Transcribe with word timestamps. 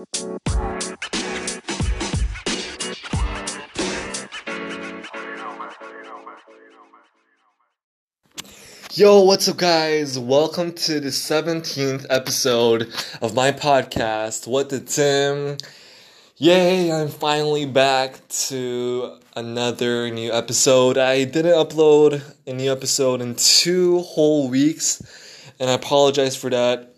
Yo, 0.00 0.06
what's 9.20 9.46
up, 9.46 9.58
guys? 9.58 10.18
Welcome 10.18 10.72
to 10.72 11.00
the 11.00 11.10
17th 11.10 12.06
episode 12.08 12.90
of 13.20 13.34
my 13.34 13.52
podcast, 13.52 14.46
What 14.46 14.70
the 14.70 14.80
Tim. 14.80 15.58
Yay, 16.36 16.90
I'm 16.90 17.08
finally 17.08 17.66
back 17.66 18.26
to 18.48 19.18
another 19.36 20.10
new 20.10 20.32
episode. 20.32 20.96
I 20.96 21.24
didn't 21.24 21.52
upload 21.52 22.22
a 22.46 22.54
new 22.54 22.72
episode 22.72 23.20
in 23.20 23.34
two 23.34 23.98
whole 24.00 24.48
weeks, 24.48 25.02
and 25.60 25.68
I 25.68 25.74
apologize 25.74 26.36
for 26.36 26.48
that. 26.48 26.89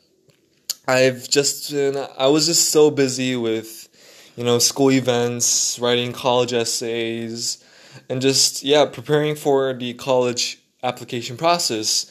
I've 0.86 1.28
just 1.28 1.70
been, 1.70 1.96
I 2.18 2.26
was 2.26 2.46
just 2.46 2.70
so 2.70 2.90
busy 2.90 3.36
with, 3.36 3.88
you 4.36 4.42
know, 4.42 4.58
school 4.58 4.90
events, 4.90 5.78
writing 5.78 6.12
college 6.12 6.52
essays, 6.52 7.62
and 8.08 8.20
just, 8.20 8.64
yeah, 8.64 8.86
preparing 8.86 9.36
for 9.36 9.72
the 9.74 9.94
college 9.94 10.58
application 10.82 11.36
process. 11.36 12.06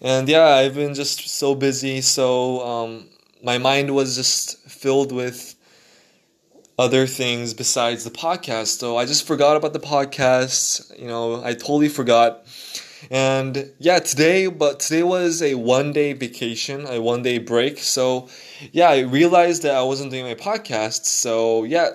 And 0.00 0.28
yeah, 0.28 0.46
I've 0.46 0.74
been 0.74 0.94
just 0.94 1.28
so 1.28 1.54
busy, 1.54 2.00
so 2.00 2.60
um, 2.66 3.08
my 3.42 3.58
mind 3.58 3.94
was 3.94 4.16
just 4.16 4.58
filled 4.68 5.12
with 5.12 5.54
other 6.78 7.06
things 7.06 7.54
besides 7.54 8.04
the 8.04 8.10
podcast. 8.10 8.78
So 8.78 8.96
I 8.96 9.04
just 9.04 9.26
forgot 9.26 9.56
about 9.56 9.72
the 9.72 9.80
podcast. 9.80 10.98
You 10.98 11.06
know, 11.06 11.44
I 11.44 11.54
totally 11.54 11.88
forgot. 11.88 12.44
And 13.10 13.72
yeah, 13.78 13.98
today, 13.98 14.46
but 14.48 14.80
today 14.80 15.02
was 15.02 15.42
a 15.42 15.54
one 15.54 15.92
day 15.92 16.12
vacation, 16.12 16.86
a 16.86 17.00
one 17.00 17.22
day 17.22 17.38
break. 17.38 17.78
So 17.78 18.28
yeah, 18.72 18.90
I 18.90 19.00
realized 19.00 19.62
that 19.62 19.74
I 19.74 19.82
wasn't 19.82 20.10
doing 20.10 20.24
my 20.24 20.34
podcast. 20.34 21.04
So 21.04 21.64
yeah, 21.64 21.90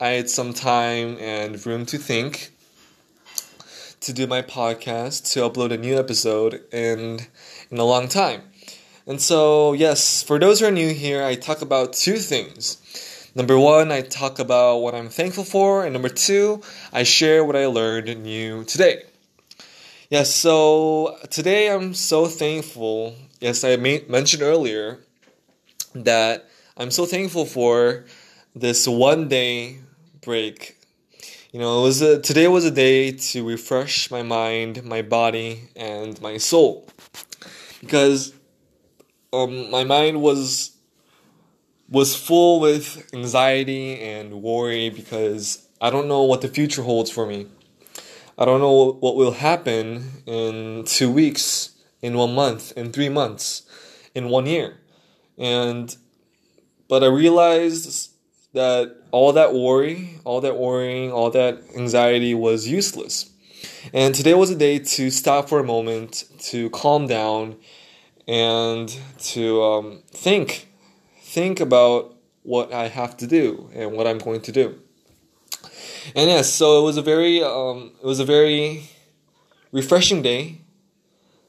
I 0.00 0.08
had 0.08 0.30
some 0.30 0.52
time 0.54 1.18
and 1.18 1.64
room 1.66 1.86
to 1.86 1.98
think 1.98 2.52
to 4.00 4.12
do 4.12 4.26
my 4.26 4.42
podcast 4.42 5.32
to 5.32 5.40
upload 5.40 5.72
a 5.72 5.76
new 5.76 5.98
episode 5.98 6.62
in 6.72 7.20
in 7.70 7.78
a 7.78 7.84
long 7.84 8.08
time. 8.08 8.42
And 9.06 9.20
so, 9.20 9.72
yes, 9.72 10.22
for 10.24 10.38
those 10.38 10.58
who 10.58 10.66
are 10.66 10.70
new 10.72 10.92
here, 10.92 11.22
I 11.22 11.36
talk 11.36 11.62
about 11.62 11.92
two 11.92 12.16
things. 12.16 12.82
Number 13.36 13.56
one, 13.56 13.92
I 13.92 14.00
talk 14.00 14.40
about 14.40 14.78
what 14.78 14.94
I'm 14.96 15.10
thankful 15.10 15.44
for, 15.44 15.84
and 15.84 15.92
number 15.92 16.08
two, 16.08 16.62
I 16.92 17.04
share 17.04 17.44
what 17.44 17.54
I 17.54 17.66
learned 17.66 18.22
new 18.22 18.64
today. 18.64 19.02
Yes, 20.08 20.34
so 20.34 21.16
today 21.30 21.70
I'm 21.70 21.92
so 21.92 22.26
thankful. 22.26 23.14
Yes, 23.40 23.64
I 23.64 23.76
mentioned 23.76 24.42
earlier 24.42 25.00
that 25.94 26.48
I'm 26.76 26.90
so 26.90 27.06
thankful 27.06 27.44
for 27.44 28.04
this 28.54 28.86
one 28.86 29.28
day 29.28 29.80
break 30.22 30.76
you 31.52 31.60
know, 31.62 31.80
it 31.80 31.82
was 31.84 32.02
a, 32.02 32.20
today 32.20 32.48
was 32.48 32.66
a 32.66 32.70
day 32.70 33.12
to 33.12 33.42
refresh 33.42 34.10
my 34.10 34.22
mind, 34.22 34.84
my 34.84 35.00
body, 35.00 35.70
and 35.74 36.20
my 36.20 36.36
soul, 36.36 36.86
because 37.80 38.34
um, 39.32 39.70
my 39.70 39.82
mind 39.82 40.20
was 40.20 40.76
was 41.88 42.14
full 42.14 42.60
with 42.60 43.08
anxiety 43.14 43.98
and 44.00 44.42
worry 44.42 44.90
because 44.90 45.66
I 45.80 45.88
don't 45.88 46.08
know 46.08 46.24
what 46.24 46.42
the 46.42 46.48
future 46.48 46.82
holds 46.82 47.10
for 47.10 47.26
me. 47.26 47.46
I 48.38 48.44
don't 48.44 48.60
know 48.60 48.92
what 49.00 49.16
will 49.16 49.32
happen 49.32 50.22
in 50.26 50.84
two 50.84 51.10
weeks, 51.10 51.74
in 52.02 52.16
one 52.16 52.34
month, 52.34 52.72
in 52.76 52.92
three 52.92 53.08
months, 53.08 53.62
in 54.14 54.28
one 54.28 54.46
year, 54.46 54.78
and 55.38 55.96
but 56.88 57.02
I 57.02 57.06
realized 57.06 58.12
that 58.52 58.96
all 59.10 59.32
that 59.32 59.54
worry, 59.54 60.20
all 60.24 60.40
that 60.40 60.56
worrying, 60.56 61.12
all 61.12 61.30
that 61.30 61.60
anxiety 61.76 62.34
was 62.34 62.68
useless. 62.68 63.30
And 63.92 64.14
today 64.14 64.34
was 64.34 64.50
a 64.50 64.56
day 64.56 64.78
to 64.78 65.10
stop 65.10 65.48
for 65.48 65.58
a 65.58 65.64
moment, 65.64 66.24
to 66.50 66.70
calm 66.70 67.06
down, 67.06 67.56
and 68.26 68.88
to 69.18 69.62
um, 69.62 70.02
think, 70.10 70.68
think 71.20 71.60
about 71.60 72.16
what 72.42 72.72
I 72.72 72.88
have 72.88 73.16
to 73.18 73.26
do 73.26 73.70
and 73.74 73.92
what 73.92 74.06
I'm 74.06 74.18
going 74.18 74.40
to 74.42 74.52
do. 74.52 74.80
And 76.14 76.30
yes, 76.30 76.52
so 76.52 76.80
it 76.80 76.82
was 76.84 76.96
a 76.96 77.02
very, 77.02 77.42
um, 77.42 77.92
it 78.00 78.06
was 78.06 78.20
a 78.20 78.24
very 78.24 78.88
refreshing 79.72 80.22
day, 80.22 80.60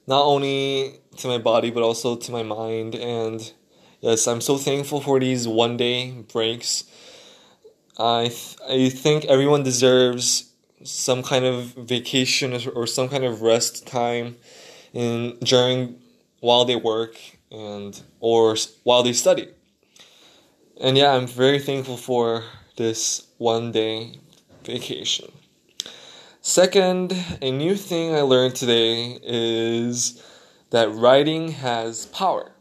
not 0.08 0.24
only 0.24 1.00
to 1.18 1.28
my 1.28 1.38
body 1.38 1.72
but 1.72 1.84
also 1.84 2.16
to 2.16 2.32
my 2.32 2.44
mind. 2.44 2.96
And 2.96 3.52
yes, 4.02 4.28
I'm 4.28 4.42
so 4.42 4.58
thankful 4.58 5.02
for 5.02 5.20
these 5.20 5.48
one 5.48 5.78
day 5.78 6.12
breaks 6.32 6.86
I 8.00 8.28
th- 8.28 8.58
I 8.70 8.90
think 8.90 9.26
everyone 9.26 9.64
deserves 9.64 10.52
some 10.84 11.24
kind 11.24 11.46
of 11.46 11.74
vacation 11.76 12.54
or 12.76 12.86
some 12.86 13.10
kind 13.10 13.24
of 13.24 13.42
rest 13.42 13.88
time 13.88 14.38
in 14.94 15.38
during 15.40 16.00
while 16.40 16.64
they 16.66 16.76
work 16.76 17.18
and 17.52 18.00
or 18.20 18.56
while 18.84 19.02
they 19.02 19.14
study. 19.14 19.50
And 20.80 20.96
yeah, 20.96 21.14
I'm 21.14 21.26
very 21.26 21.60
thankful 21.60 21.98
for 21.98 22.44
this 22.76 23.26
one 23.40 23.72
day 23.72 24.20
vacation. 24.68 25.32
Second, 26.42 27.14
a 27.42 27.52
new 27.52 27.76
thing 27.76 28.14
I 28.14 28.22
learned 28.22 28.56
today 28.56 29.20
is 29.24 30.24
that 30.70 30.94
writing 30.94 31.52
has 31.52 32.06
power. 32.08 32.52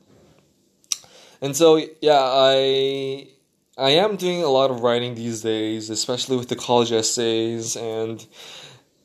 And 1.40 1.54
so 1.54 1.68
yeah, 2.00 2.22
I 2.22 3.28
I 3.78 3.90
am 3.90 4.16
doing 4.16 4.42
a 4.42 4.48
lot 4.48 4.70
of 4.70 4.80
writing 4.80 5.14
these 5.14 5.42
days, 5.42 5.90
especially 5.90 6.36
with 6.36 6.48
the 6.48 6.56
college 6.56 6.92
essays. 6.92 7.76
And 7.76 8.26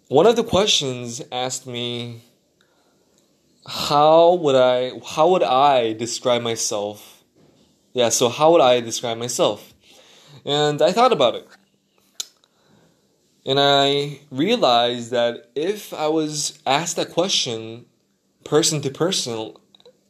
one 0.08 0.26
of 0.26 0.36
the 0.36 0.44
questions 0.44 1.22
asked 1.32 1.68
me, 1.68 2.22
"How 3.68 4.34
would 4.36 4.56
I? 4.56 4.94
How 5.06 5.28
would 5.32 5.44
I 5.44 5.94
describe 5.94 6.42
myself?" 6.42 7.24
Yeah, 7.94 8.10
so 8.10 8.30
how 8.30 8.52
would 8.52 8.62
I 8.62 8.80
describe 8.80 9.18
myself? 9.18 9.74
And 10.46 10.82
I 10.82 10.92
thought 10.94 11.12
about 11.12 11.36
it, 11.36 11.46
and 13.46 13.60
I 13.60 14.20
realized 14.30 15.12
that 15.12 15.50
if 15.56 15.94
I 15.94 16.08
was 16.08 16.60
asked 16.66 16.96
that 16.96 17.12
question, 17.12 17.86
person 18.44 18.82
to 18.82 18.90
person, 18.90 19.54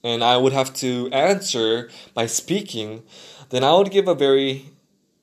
and 0.03 0.23
I 0.23 0.37
would 0.37 0.53
have 0.53 0.73
to 0.75 1.09
answer 1.11 1.89
by 2.13 2.25
speaking 2.25 3.03
then 3.51 3.65
I 3.65 3.73
would 3.73 3.91
give 3.91 4.07
a 4.07 4.15
very 4.15 4.71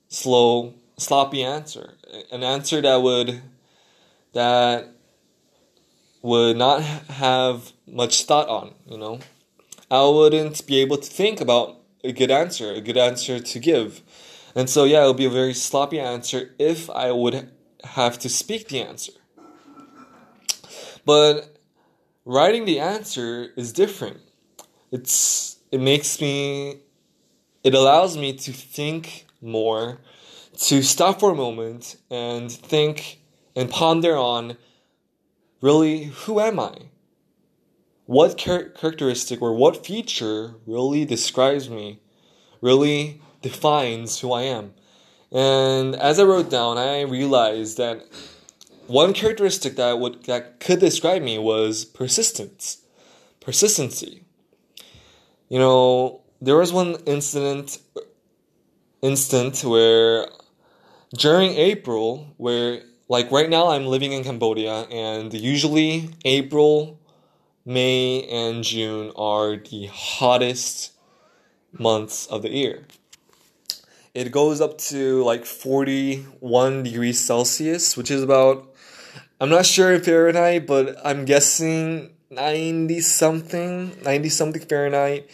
slow, 0.09 0.75
sloppy 0.99 1.43
answer. 1.43 1.95
An 2.31 2.45
answer 2.45 2.81
that 2.83 3.03
would 3.03 3.43
that 4.35 4.89
would 6.21 6.57
not 6.57 6.83
have 6.83 7.73
much 7.87 8.25
thought 8.25 8.49
on, 8.49 8.75
you 8.87 8.99
know. 8.99 9.21
I 9.91 10.07
wouldn't 10.07 10.67
be 10.67 10.81
able 10.81 10.99
to 10.99 11.11
think 11.11 11.41
about 11.41 11.77
a 12.05 12.13
good 12.13 12.31
answer, 12.31 12.71
a 12.73 12.83
good 12.83 12.99
answer 12.99 13.41
to 13.41 13.59
give. 13.59 14.03
And 14.55 14.69
so 14.69 14.85
yeah, 14.85 15.05
it 15.05 15.07
would 15.07 15.17
be 15.17 15.25
a 15.25 15.31
very 15.31 15.55
sloppy 15.55 15.99
answer 15.99 16.51
if 16.59 16.91
I 16.91 17.11
would 17.11 17.51
have 17.85 18.19
to 18.21 18.29
speak 18.29 18.69
the 18.69 18.81
answer. 18.83 19.13
But 21.05 21.57
writing 22.25 22.65
the 22.65 22.81
answer 22.81 23.53
is 23.57 23.73
different. 23.73 24.19
It's 24.91 25.57
it 25.71 25.81
makes 25.81 26.21
me 26.21 26.81
it 27.65 27.75
allows 27.75 28.17
me 28.17 28.33
to 28.33 28.53
think 28.53 29.27
more, 29.41 29.99
to 30.59 30.83
stop 30.83 31.21
for 31.21 31.31
a 31.31 31.35
moment 31.35 31.97
and 32.11 32.51
think 32.51 33.21
and 33.55 33.71
ponder 33.71 34.17
on 34.17 34.57
really 35.61 36.05
who 36.05 36.41
am 36.41 36.61
I? 36.61 36.75
What 38.07 38.39
char- 38.39 38.71
characteristic 38.71 39.43
or 39.43 39.53
what 39.55 39.85
feature 39.85 40.55
really 40.67 41.05
describes 41.05 41.69
me, 41.69 42.01
really 42.61 43.21
defines 43.43 44.21
who 44.21 44.33
I 44.33 44.43
am? 44.43 44.75
And 45.31 45.95
as 45.97 46.19
I 46.19 46.25
wrote 46.25 46.51
down, 46.51 46.79
I 46.79 47.03
realized 47.03 47.77
that 47.77 48.07
one 48.87 49.13
characteristic 49.13 49.77
that 49.77 49.99
would 49.99 50.25
that 50.25 50.61
could 50.61 50.81
describe 50.81 51.23
me 51.23 51.39
was 51.39 51.85
persistence, 51.85 52.79
persistency. 53.41 54.25
You 55.49 55.59
know, 55.59 56.23
there 56.41 56.57
was 56.57 56.73
one 56.73 56.97
incident 57.05 57.79
instant 59.03 59.63
where 59.63 60.29
during 61.17 61.53
April 61.53 62.35
where 62.39 62.83
like 63.09 63.31
right 63.31 63.49
now 63.49 63.69
I'm 63.69 63.87
living 63.87 64.13
in 64.13 64.25
Cambodia 64.25 64.83
and 64.91 65.33
usually 65.33 66.11
April, 66.25 66.99
May 67.67 68.25
and 68.25 68.65
June 68.65 69.13
are 69.17 69.57
the 69.57 69.87
hottest 69.93 70.93
months 71.73 72.27
of 72.27 72.43
the 72.43 72.51
year. 72.51 72.87
It 74.15 74.33
goes 74.33 74.61
up 74.61 74.79
to 74.79 75.23
like 75.25 75.45
41 75.45 76.83
degrees 76.83 77.21
Celsius, 77.21 77.97
which 77.97 78.11
is 78.11 78.23
about 78.23 78.75
I'm 79.41 79.51
not 79.51 79.67
sure 79.67 79.95
in 79.95 80.03
Fahrenheit, 80.03 80.67
but 80.67 80.97
I'm 81.05 81.25
guessing 81.25 82.11
90 82.31 83.01
something, 83.01 83.97
90 84.03 84.29
something 84.29 84.63
Fahrenheit 84.63 85.31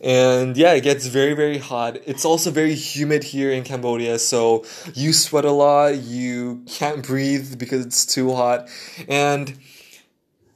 And 0.00 0.56
yeah, 0.56 0.74
it 0.74 0.82
gets 0.82 1.06
very, 1.06 1.32
very 1.34 1.58
hot. 1.58 1.96
It's 2.06 2.24
also 2.24 2.50
very 2.50 2.74
humid 2.74 3.24
here 3.24 3.50
in 3.50 3.64
Cambodia, 3.64 4.18
so 4.18 4.64
you 4.94 5.12
sweat 5.14 5.44
a 5.46 5.50
lot, 5.50 5.96
you 5.96 6.64
can't 6.66 7.06
breathe 7.06 7.58
because 7.58 7.86
it's 7.86 8.04
too 8.04 8.34
hot. 8.34 8.68
And 9.08 9.58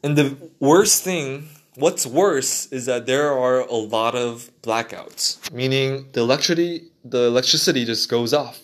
and 0.03 0.17
the 0.17 0.37
worst 0.61 1.05
thing, 1.05 1.49
what's 1.81 2.07
worse 2.07 2.67
is 2.67 2.87
that 2.87 3.07
there 3.07 3.33
are 3.33 3.61
a 3.61 3.75
lot 3.75 4.15
of 4.15 4.51
blackouts, 4.63 5.53
meaning 5.53 6.07
the 6.13 6.21
electricity 6.21 6.91
the 7.05 7.25
electricity 7.25 7.85
just 7.85 8.09
goes 8.09 8.33
off. 8.33 8.61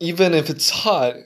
Even 0.00 0.34
if 0.34 0.48
it's 0.48 0.70
hot, 0.70 1.16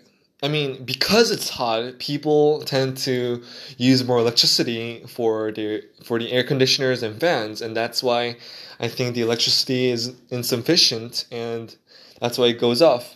I 0.42 0.48
mean, 0.48 0.84
because 0.84 1.30
it's 1.30 1.50
hot, 1.50 1.98
people 1.98 2.62
tend 2.62 2.96
to 2.98 3.42
use 3.76 4.04
more 4.04 4.18
electricity 4.18 5.04
for 5.06 5.52
the 5.52 5.84
for 6.02 6.18
the 6.18 6.32
air 6.32 6.42
conditioners 6.42 7.02
and 7.02 7.20
fans, 7.20 7.60
and 7.60 7.76
that's 7.76 8.02
why 8.02 8.36
I 8.80 8.88
think 8.88 9.14
the 9.14 9.22
electricity 9.22 9.90
is 9.90 10.14
insufficient, 10.30 11.26
and 11.30 11.74
that's 12.20 12.38
why 12.38 12.46
it 12.46 12.58
goes 12.58 12.82
off. 12.82 13.14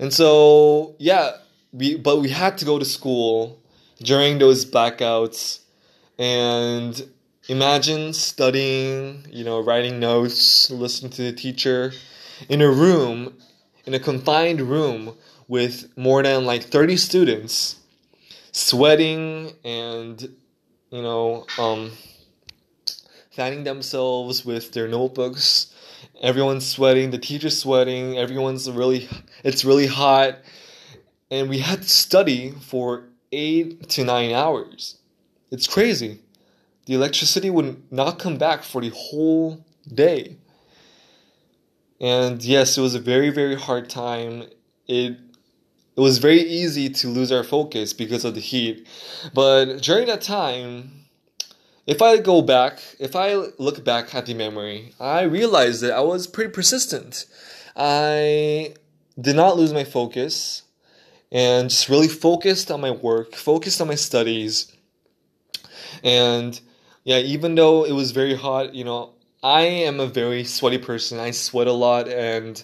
And 0.00 0.12
so, 0.12 0.96
yeah, 0.98 1.36
we 1.72 1.96
but 1.96 2.18
we 2.18 2.30
had 2.30 2.58
to 2.58 2.64
go 2.64 2.78
to 2.78 2.84
school 2.84 3.60
during 4.02 4.38
those 4.38 4.64
blackouts, 4.64 5.60
and 6.18 7.08
imagine 7.48 8.12
studying, 8.12 9.24
you 9.30 9.44
know, 9.44 9.60
writing 9.60 10.00
notes, 10.00 10.70
listening 10.70 11.12
to 11.12 11.22
the 11.22 11.32
teacher 11.32 11.92
in 12.48 12.60
a 12.60 12.70
room, 12.70 13.34
in 13.86 13.94
a 13.94 13.98
confined 13.98 14.60
room 14.60 15.16
with 15.46 15.96
more 15.96 16.22
than 16.22 16.44
like 16.44 16.62
30 16.64 16.96
students 16.96 17.76
sweating 18.52 19.52
and 19.64 20.34
you 20.90 21.02
know 21.02 21.46
um, 21.58 21.92
fanning 23.30 23.64
themselves 23.64 24.44
with 24.44 24.72
their 24.72 24.88
notebooks. 24.88 25.72
Everyone's 26.20 26.66
sweating 26.66 27.10
the 27.10 27.18
teacher's 27.18 27.58
sweating 27.58 28.18
everyone's 28.18 28.70
really 28.70 29.08
it's 29.44 29.64
really 29.64 29.86
hot. 29.86 30.38
And 31.30 31.48
we 31.48 31.58
had 31.58 31.82
to 31.82 31.88
study 31.88 32.52
for 32.52 33.04
eight 33.32 33.88
to 33.90 34.04
nine 34.04 34.32
hours 34.32 34.97
it's 35.50 35.66
crazy 35.66 36.20
the 36.86 36.94
electricity 36.94 37.50
would 37.50 37.82
not 37.92 38.18
come 38.18 38.38
back 38.38 38.62
for 38.62 38.80
the 38.80 38.90
whole 38.90 39.64
day 39.92 40.36
and 42.00 42.44
yes 42.44 42.78
it 42.78 42.80
was 42.80 42.94
a 42.94 43.00
very 43.00 43.30
very 43.30 43.54
hard 43.54 43.88
time 43.88 44.44
it 44.86 45.18
it 45.98 46.00
was 46.00 46.18
very 46.18 46.42
easy 46.42 46.88
to 46.88 47.08
lose 47.08 47.32
our 47.32 47.42
focus 47.42 47.92
because 47.92 48.24
of 48.24 48.36
the 48.36 48.40
heat. 48.40 48.86
But 49.34 49.82
during 49.82 50.06
that 50.06 50.22
time, 50.22 51.06
if 51.88 52.00
I 52.00 52.18
go 52.18 52.40
back, 52.40 52.78
if 53.00 53.16
I 53.16 53.34
look 53.58 53.82
back 53.82 54.14
at 54.14 54.26
the 54.26 54.34
memory, 54.34 54.94
I 55.00 55.22
realized 55.22 55.80
that 55.80 55.90
I 55.90 56.00
was 56.02 56.28
pretty 56.28 56.52
persistent. 56.52 57.26
I 57.74 58.74
did 59.20 59.34
not 59.34 59.56
lose 59.56 59.72
my 59.72 59.82
focus 59.82 60.62
and 61.32 61.68
just 61.68 61.88
really 61.88 62.06
focused 62.06 62.70
on 62.70 62.80
my 62.80 62.92
work, 62.92 63.34
focused 63.34 63.80
on 63.80 63.88
my 63.88 63.96
studies. 63.96 64.72
And 66.02 66.60
yeah, 67.04 67.18
even 67.18 67.54
though 67.54 67.84
it 67.84 67.92
was 67.92 68.12
very 68.12 68.34
hot, 68.34 68.74
you 68.74 68.84
know, 68.84 69.12
I 69.42 69.62
am 69.62 70.00
a 70.00 70.06
very 70.06 70.44
sweaty 70.44 70.78
person. 70.78 71.18
I 71.18 71.30
sweat 71.30 71.66
a 71.66 71.72
lot 71.72 72.08
and 72.08 72.62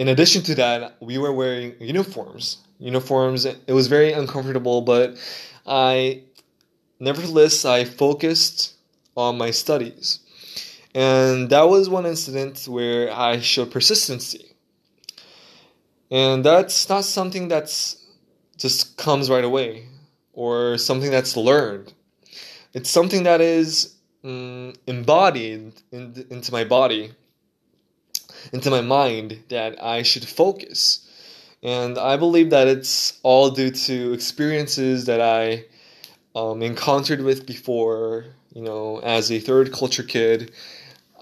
in 0.00 0.08
addition 0.08 0.40
to 0.44 0.54
that, 0.54 0.96
we 1.00 1.18
were 1.18 1.30
wearing 1.30 1.74
uniforms. 1.78 2.56
Uniforms. 2.78 3.44
It 3.44 3.74
was 3.74 3.86
very 3.86 4.14
uncomfortable, 4.14 4.80
but 4.80 5.18
I, 5.66 6.22
nevertheless, 6.98 7.66
I 7.66 7.84
focused 7.84 8.76
on 9.14 9.36
my 9.36 9.50
studies, 9.50 10.20
and 10.94 11.50
that 11.50 11.68
was 11.68 11.90
one 11.90 12.06
incident 12.06 12.64
where 12.66 13.12
I 13.12 13.40
showed 13.40 13.70
persistency. 13.70 14.56
And 16.10 16.42
that's 16.46 16.88
not 16.88 17.04
something 17.04 17.48
that's 17.48 18.02
just 18.56 18.96
comes 18.96 19.28
right 19.28 19.44
away, 19.44 19.84
or 20.32 20.78
something 20.78 21.10
that's 21.10 21.36
learned. 21.36 21.92
It's 22.72 22.90
something 22.90 23.24
that 23.24 23.40
is 23.40 23.94
mm, 24.24 24.76
embodied 24.86 25.72
in, 25.92 26.26
into 26.30 26.52
my 26.52 26.64
body 26.64 27.12
into 28.52 28.70
my 28.70 28.80
mind 28.80 29.42
that 29.48 29.82
I 29.82 30.02
should 30.02 30.26
focus. 30.26 31.06
And 31.62 31.98
I 31.98 32.16
believe 32.16 32.50
that 32.50 32.68
it's 32.68 33.18
all 33.22 33.50
due 33.50 33.70
to 33.70 34.12
experiences 34.12 35.06
that 35.06 35.20
I 35.20 35.64
um, 36.34 36.62
encountered 36.62 37.20
with 37.20 37.46
before. 37.46 38.26
You 38.54 38.62
know, 38.62 38.98
as 38.98 39.30
a 39.30 39.38
third 39.38 39.72
culture 39.72 40.02
kid, 40.02 40.52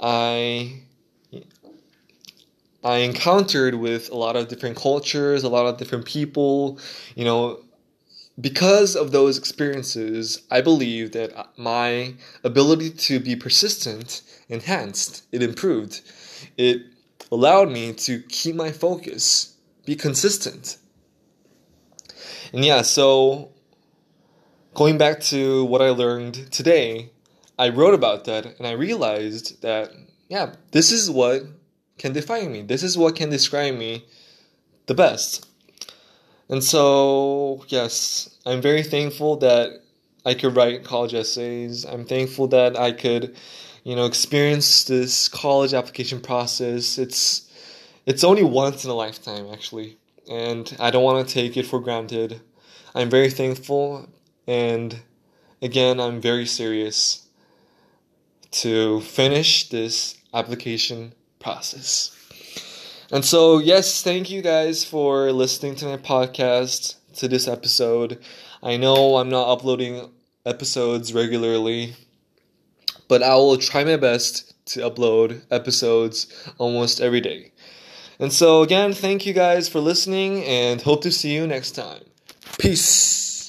I 0.01 0.81
I 2.85 2.99
encountered 2.99 3.75
with 3.75 4.11
a 4.11 4.17
lot 4.17 4.37
of 4.37 4.49
different 4.49 4.77
cultures, 4.77 5.43
a 5.43 5.49
lot 5.49 5.67
of 5.67 5.77
different 5.77 6.07
people. 6.07 6.79
You 7.17 7.25
know, 7.25 7.61
because 8.41 8.95
of 8.95 9.11
those 9.11 9.37
experiences, 9.37 10.43
I 10.51 10.61
believe 10.61 11.13
that 11.13 11.33
my 11.57 12.15
ability 12.45 12.91
to 12.91 13.19
be 13.19 13.35
persistent 13.35 14.23
enhanced. 14.49 15.25
It 15.33 15.43
improved. 15.43 16.01
It 16.57 16.83
allowed 17.33 17.71
me 17.71 17.93
to 17.95 18.23
keep 18.23 18.55
my 18.55 18.71
focus, 18.71 19.57
be 19.85 19.97
consistent. 19.97 20.79
And 22.53 22.65
yeah, 22.65 22.83
so 22.83 23.51
going 24.75 24.99
back 24.99 25.21
to 25.21 25.65
what 25.65 25.83
I 25.83 25.91
learned 25.91 26.53
today, 26.53 27.11
I 27.59 27.71
wrote 27.71 27.95
about 27.95 28.25
that 28.27 28.47
and 28.47 28.67
I 28.67 28.73
realized 28.73 29.63
that, 29.63 29.91
yeah, 30.29 30.55
this 30.71 30.93
is 30.93 31.11
what 31.11 31.43
can 31.99 32.13
define 32.13 32.53
me. 32.53 32.63
This 32.63 32.85
is 32.85 32.97
what 32.97 33.17
can 33.17 33.31
describe 33.31 33.75
me 33.75 34.05
the 34.87 34.95
best. 34.95 35.48
And 36.49 36.65
so, 36.65 37.65
yes, 37.69 38.39
I'm 38.47 38.61
very 38.61 38.83
thankful 38.83 39.37
that 39.37 39.83
I 40.25 40.35
could 40.35 40.57
write 40.57 40.85
college 40.85 41.15
essays. 41.15 41.85
I'm 41.85 42.05
thankful 42.05 42.49
that 42.49 42.79
I 42.79 42.93
could 42.93 43.37
you 43.89 43.97
know, 43.97 44.05
experience 44.05 44.85
this 44.85 45.29
college 45.29 45.73
application 45.73 46.21
process. 46.21 46.99
It's 46.99 47.51
it's 48.05 48.23
only 48.23 48.43
once 48.43 48.85
in 48.85 48.91
a 48.91 48.95
lifetime 48.95 49.47
actually, 49.51 49.97
and 50.31 50.77
I 50.79 50.91
don't 50.91 51.03
want 51.03 51.27
to 51.27 51.33
take 51.33 51.57
it 51.57 51.65
for 51.65 51.81
granted. 51.81 52.43
I'm 52.95 53.09
very 53.09 53.31
thankful 53.31 54.07
and 54.47 55.01
again, 55.63 56.01
I'm 56.01 56.21
very 56.21 56.45
serious 56.45 57.27
to 58.51 59.01
finish 59.01 59.71
this 59.71 60.19
application 60.35 61.15
process. 61.39 62.18
And 63.11 63.25
so, 63.25 63.59
yes, 63.59 64.03
thank 64.03 64.31
you 64.31 64.43
guys 64.43 64.85
for 64.85 65.33
listening 65.33 65.77
to 65.77 65.87
my 65.87 65.97
podcast, 65.97 66.97
to 67.17 67.29
this 67.29 67.49
episode. 67.49 68.23
I 68.63 68.77
know 68.77 69.17
I'm 69.17 69.31
not 69.31 69.49
uploading 69.49 70.11
episodes 70.45 71.15
regularly 71.15 71.95
but 73.09 73.23
I 73.23 73.35
will 73.35 73.57
try 73.57 73.83
my 73.85 73.97
best 73.97 74.55
to 74.67 74.81
upload 74.81 75.41
episodes 75.51 76.27
almost 76.59 77.01
every 77.01 77.21
day. 77.21 77.53
And 78.21 78.33
so, 78.33 78.63
again, 78.63 78.93
thank 78.93 79.27
you 79.27 79.33
guys 79.33 79.69
for 79.69 79.81
listening 79.81 80.45
and 80.45 80.83
hope 80.83 81.03
to 81.03 81.11
see 81.11 81.33
you 81.33 81.47
next 81.47 81.73
time. 81.73 82.03
Peace. 82.59 83.28